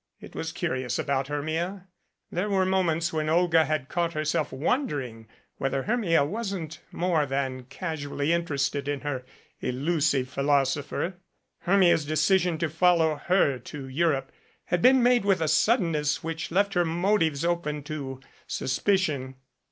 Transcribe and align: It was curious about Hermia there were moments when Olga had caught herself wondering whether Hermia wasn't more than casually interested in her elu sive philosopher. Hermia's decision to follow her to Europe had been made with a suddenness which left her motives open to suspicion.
It 0.19 0.33
was 0.33 0.51
curious 0.51 0.97
about 0.97 1.27
Hermia 1.27 1.87
there 2.31 2.49
were 2.49 2.65
moments 2.65 3.13
when 3.13 3.29
Olga 3.29 3.65
had 3.65 3.87
caught 3.87 4.13
herself 4.13 4.51
wondering 4.51 5.27
whether 5.57 5.83
Hermia 5.83 6.25
wasn't 6.25 6.79
more 6.91 7.27
than 7.27 7.65
casually 7.65 8.33
interested 8.33 8.87
in 8.87 9.01
her 9.01 9.23
elu 9.61 10.01
sive 10.01 10.27
philosopher. 10.27 11.17
Hermia's 11.59 12.03
decision 12.05 12.57
to 12.57 12.67
follow 12.67 13.15
her 13.25 13.59
to 13.59 13.87
Europe 13.87 14.31
had 14.65 14.81
been 14.81 15.03
made 15.03 15.23
with 15.23 15.39
a 15.39 15.47
suddenness 15.47 16.23
which 16.23 16.49
left 16.49 16.73
her 16.73 16.83
motives 16.83 17.45
open 17.45 17.83
to 17.83 18.21
suspicion. 18.47 19.35